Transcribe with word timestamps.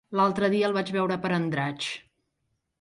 L'altre 0.19 0.47
dia 0.53 0.65
el 0.69 0.73
vaig 0.77 0.89
veure 0.95 1.19
per 1.27 1.33
Andratx. 1.39 1.93